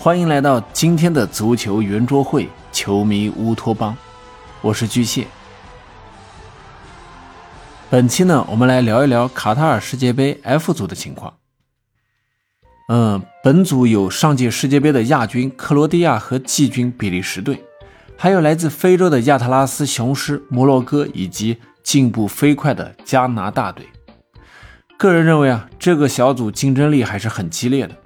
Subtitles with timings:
[0.00, 3.96] 欢迎来到今天的足球圆桌会，球迷乌托邦，
[4.60, 5.26] 我是巨蟹。
[7.90, 11.34] 本期呢，我们来聊一聊卡塔尔世界杯 F 组的情况。
[12.88, 17.64] 嗯，本组有上届世界杯的亚军克罗地亚和季军比利时队，
[18.16, 23.84] 还有来自非洲的亚特拉斯雄狮、摩洛哥以及进步飞快的加拿大队。
[24.96, 27.96] 个人认为啊，这个小组竞争力还是很激烈的。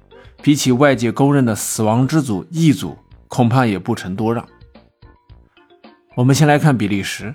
[0.43, 2.97] 比起外界公认的死亡之组 E 组，
[3.29, 4.45] 恐怕也不成多让。
[6.15, 7.33] 我们先来看比利时，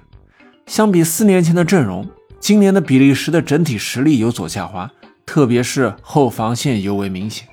[0.66, 2.06] 相比四年前的阵容，
[2.38, 4.90] 今年的比利时的整体实力有所下滑，
[5.24, 7.48] 特别是后防线尤为明显。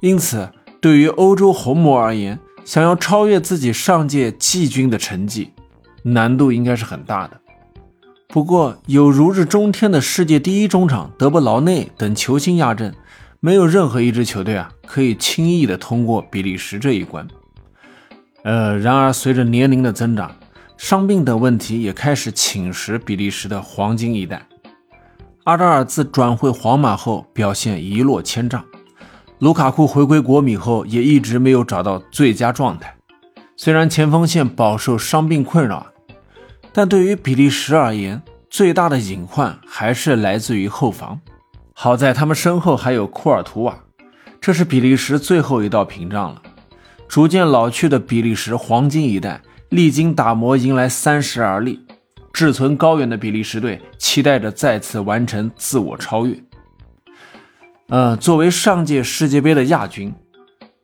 [0.00, 0.50] 因此，
[0.82, 5.52] 对于欧洲红魔而言，想要超越自己上届季军的成绩，
[6.02, 7.40] 难度应该是很大的。
[8.28, 12.94] 不过，有如日中天的世界第一中场德布劳内等球星压阵。
[13.40, 17.26] 没有任何一支球队啊可以轻易的通过比利时这一关。
[18.42, 20.34] 呃，然而随着年龄的增长，
[20.76, 24.42] 伤病等问题也开始侵蚀比利时的黄金一代。
[25.44, 28.64] 阿扎尔自转会皇马后表现一落千丈，
[29.38, 32.96] 卢卡库回归国米后也一直没有找到最佳状态。
[33.56, 35.86] 虽然前锋线饱受伤病困扰，
[36.72, 41.20] 但对于比利时而言，最大的隐患还是来自于后防。
[41.78, 43.78] 好在他们身后还有库尔图瓦，
[44.40, 46.40] 这是比利时最后一道屏障了。
[47.06, 51.84] 逐渐老去的比利时黄金一代历经打磨，迎来三十而立。
[52.32, 56.42] 志存高远的比利时队期待着再次完成自我超越。
[57.88, 60.14] 呃，作为上届世界杯的亚军，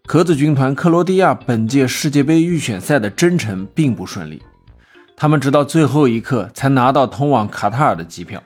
[0.05, 4.43] 壳子军团克罗地亚本届世界杯预选赛的征程并不顺利，
[5.17, 8.43] 他们直到最后一刻才拿到通往卡塔尔的机票。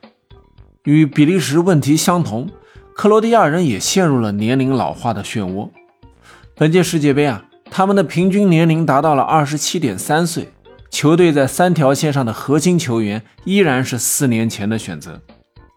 [0.87, 2.49] 与比利时问题相同，
[2.95, 5.69] 克罗地亚人也陷入了年龄老化的漩涡。
[6.55, 10.49] 本届世界杯啊，他们的平均年龄达到了二十七点三岁，
[10.89, 15.21] 球队在三条线上的核心球员依然是四年前的选择，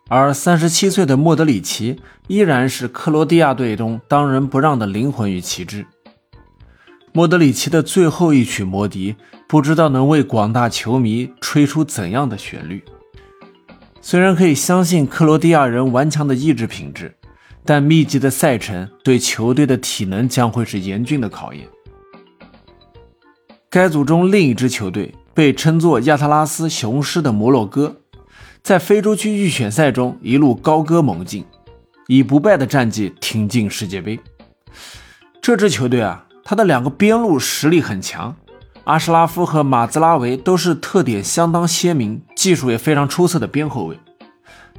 [0.10, 5.88] 而三十七岁的莫德里奇依然是克罗地亚队中当仁不让的灵魂与旗帜。
[7.12, 9.16] 莫德里奇的最后一曲魔笛，
[9.48, 12.84] 不知道能为广大球迷吹出怎样的旋律。
[14.02, 17.16] 虽然可以相信克罗地亚人顽强的意志品质，
[17.66, 21.68] 但密集的赛程对球队的体能将会是严峻的考验。
[23.70, 27.98] 该组中另一支球队被称作亚特拉斯雄狮的摩洛哥，
[28.64, 31.46] 在非洲区预选赛中一路高歌猛进，
[32.08, 34.20] 以不败的战绩挺进世界杯。
[35.42, 38.36] 这支球队啊，他的两个边路实力很强。
[38.86, 44.00] 阿什拉夫和马兹拉维都是特点相当鲜明、技术也非常出色的边后卫，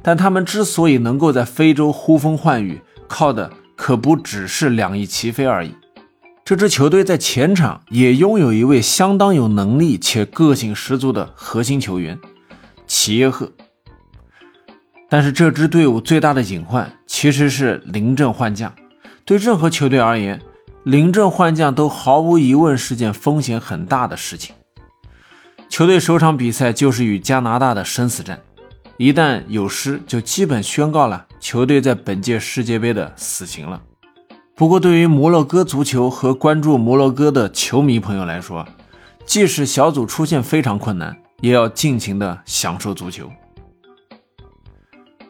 [0.01, 5.75] 但他们之所以能够在非洲呼风唤雨，靠的可不只是两翼齐飞而已。
[6.43, 12.17] 这支球队在前场也拥有一位相当有能力且个性十足的核心球员
[12.87, 13.51] 齐耶赫。
[15.07, 18.73] 但是这支队伍最大的隐患其实是临阵换将，
[19.23, 20.41] 对任何球队而言。
[20.83, 24.55] 临阵换将都毫无疑问是件风险很大的事情。
[25.71, 28.37] 球队首场比赛就是与加拿大的生死战，
[28.97, 33.81] 一旦有失，就基本宣告了球队在本届世界杯的死刑了。
[34.53, 38.67] 不过，对于摩洛哥足球和关注摩洛哥的球迷朋友来说，
[39.25, 43.31] 即使小组出现非常困难，也要尽情的享受足球。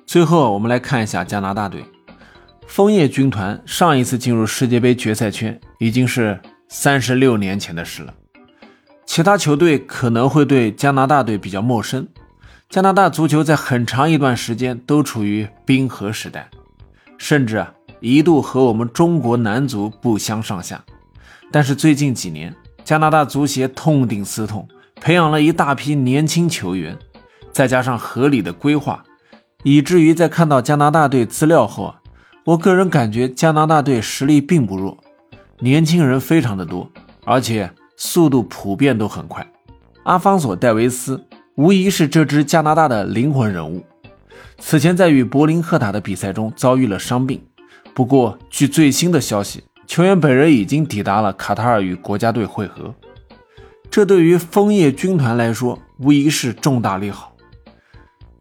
[0.07, 1.85] 最后，我们来看一下加拿大队。
[2.65, 8.11] 枫叶军团上一次进入世界杯决赛圈已经是三十六年前的事了。
[9.13, 12.07] 其他球队可能会对加拿大队比较陌生。
[12.69, 16.49] 加拿大足球在很长一段时间都处于冰河时代，
[17.17, 20.81] 甚至啊一度和我们中国男足不相上下。
[21.51, 22.55] 但是最近几年，
[22.85, 24.65] 加拿大足协痛定思痛，
[25.01, 26.97] 培养了一大批年轻球员，
[27.51, 29.03] 再加上合理的规划，
[29.63, 31.99] 以至于在看到加拿大队资料后啊。
[32.45, 34.97] 我个人感觉加拿大队实力并不弱，
[35.59, 36.89] 年轻人非常的多，
[37.25, 37.69] 而且
[38.03, 39.45] 速度普遍都很快。
[40.03, 43.85] 阿方索·戴维斯无疑是这支加拿大的灵魂人物。
[44.57, 47.39] 此前在与柏林赫塔的比赛中遭遇了伤病，
[47.93, 52.95] 不过据最新的消息，球员本人已经抵达了卡塔尔与国家队会合。
[53.91, 57.35] 这对于枫叶军团来说无疑是重大利好。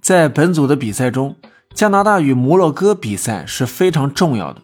[0.01, 1.37] 在本组的比赛中。
[1.73, 4.61] 加拿大与摩洛哥比赛是非常重要的，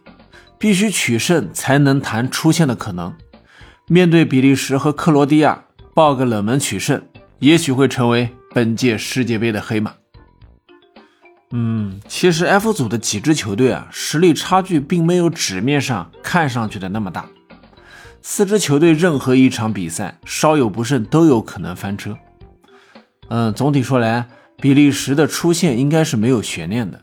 [0.58, 3.14] 必须取胜才能谈出线的可能。
[3.88, 5.62] 面对比利时和克罗地亚，
[5.94, 7.00] 爆个冷门取胜，
[7.38, 9.92] 也许会成为本届世界杯的黑马。
[11.52, 17.26] 嗯，其实 F 组的几支球队啊，实力差距并没有纸面上看上去的那么大。
[18.22, 22.16] 四支球队任何一场比赛稍有不慎都有可能翻车。
[23.28, 27.00] 嗯，总体说来，比利时的出线应该是没有悬念的。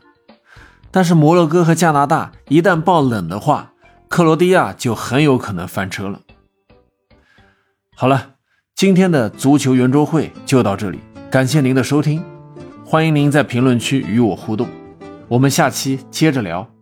[0.90, 3.72] 但是摩洛哥和加拿大一旦爆冷的话，
[4.10, 6.20] 克罗地亚就很有可能翻车了。
[7.96, 8.34] 好了，
[8.74, 10.98] 今天的足球圆桌会就到这里，
[11.30, 12.20] 感谢您的收听，
[12.84, 14.66] 欢迎您在评论区与我互动，
[15.28, 16.73] 我们下期接着聊。